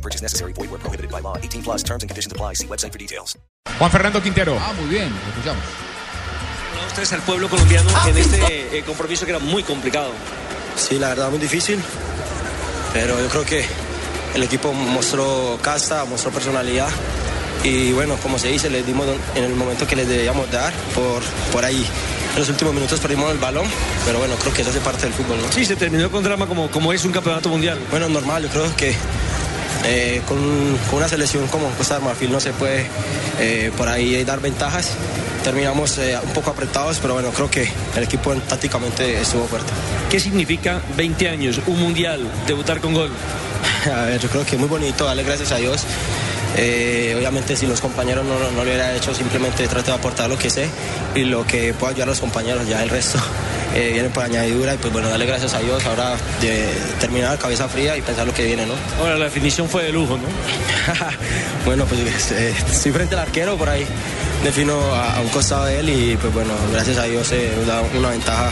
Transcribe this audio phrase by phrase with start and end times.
[0.00, 0.54] No purchase necessary.
[0.54, 1.36] Void where prohibited by law.
[1.36, 2.54] 18 plus terms and conditions apply.
[2.54, 3.36] See website for details.
[3.78, 4.56] Juan Fernando Quintero.
[4.58, 5.62] Ah, muy bien, lo escuchamos.
[6.86, 10.10] ustedes al pueblo colombiano en este eh, compromiso que era muy complicado.
[10.74, 11.78] Sí, la verdad, muy difícil.
[12.94, 13.64] Pero yo creo que
[14.34, 16.88] el equipo mostró casta, mostró personalidad.
[17.62, 20.72] Y bueno, como se dice, les dimos en el momento que les debíamos dar.
[20.94, 21.22] Por,
[21.52, 21.86] por ahí,
[22.32, 23.66] en los últimos minutos perdimos el balón.
[24.06, 25.38] Pero bueno, creo que eso hace parte del fútbol.
[25.42, 25.52] ¿no?
[25.52, 27.78] Sí, se terminó con drama como, como es un campeonato mundial.
[27.90, 28.96] Bueno, normal, yo creo que
[29.84, 30.38] eh, con,
[30.92, 32.86] una selección como Costa de Marfil no se puede
[33.38, 34.92] eh, por ahí dar ventajas.
[35.44, 39.72] Terminamos eh, un poco apretados, pero bueno, creo que el equipo tácticamente estuvo fuerte.
[40.10, 43.10] ¿Qué significa 20 años, un mundial, debutar con gol?
[43.92, 45.84] A ver, yo creo que es muy bonito, darle gracias a Dios.
[46.56, 50.36] Eh, obviamente si los compañeros no, no, lo hubiera hecho, simplemente trato de aportar lo
[50.36, 50.68] que sé
[51.14, 53.18] y lo que puedo ayudar a los compañeros, ya el resto
[53.74, 57.68] eh, viene por añadidura y pues bueno, darle gracias a Dios, ahora de terminar cabeza
[57.68, 58.74] fría y pensar lo que viene, ¿no?
[58.98, 60.28] Ahora la definición fue de lujo, ¿no?
[61.64, 63.86] bueno, pues eh, estoy frente al arquero por ahí,
[64.42, 67.66] defino a, a, un costado de él y pues bueno, gracias a Dios eh, nos
[67.66, 68.50] da una ventaja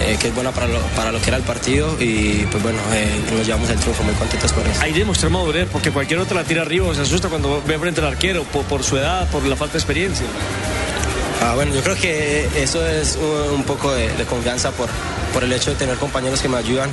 [0.00, 2.78] eh, que es buena para lo, para lo que era el partido y pues bueno,
[2.92, 4.80] eh, nos llevamos el triunfo muy contentos por eso.
[4.82, 8.08] Ahí demostró madurez porque cualquier otra la tira arriba se asusta cuando ve frente al
[8.08, 10.26] arquero por, por su edad, por la falta de experiencia.
[11.42, 14.88] Ah, bueno, yo creo que eso es un, un poco de, de, confianza por,
[15.32, 16.90] por el hecho de tener compañeros que me ayudan.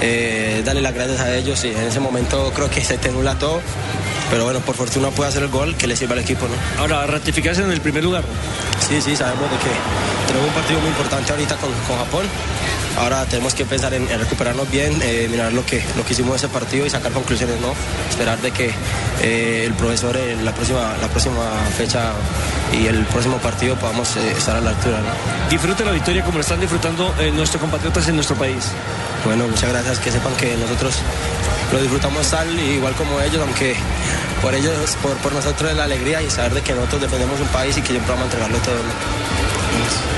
[0.00, 3.38] Eh, darle las gracias a ellos y en ese momento creo que se te nula
[3.38, 3.60] todo.
[4.30, 6.80] Pero bueno, por fortuna puede hacer el gol que le sirva al equipo, ¿no?
[6.80, 8.24] Ahora, ratificarse en el primer lugar.
[8.88, 9.70] Sí, sí, sabemos de que
[10.26, 12.24] tenemos un partido muy importante ahorita con, con Japón.
[12.98, 16.30] Ahora tenemos que pensar en, en recuperarnos bien, eh, mirar lo que, lo que hicimos
[16.32, 17.74] en ese partido y sacar conclusiones, ¿no?
[18.10, 18.70] Esperar de que
[19.22, 22.12] eh, el profesor en la próxima, la próxima fecha
[22.72, 25.50] y el próximo partido podamos eh, estar a la altura, ¿no?
[25.50, 28.70] Disfrute la victoria como lo están disfrutando nuestros compatriotas en nuestro país.
[29.24, 30.94] Bueno, muchas gracias, que sepan que nosotros
[31.72, 33.74] lo disfrutamos tal igual como ellos, aunque
[34.42, 37.48] por ellos, por, por nosotros es la alegría y saber de que nosotros defendemos un
[37.48, 38.74] país y que siempre vamos a entregarlo todo.
[38.74, 40.12] ¿no?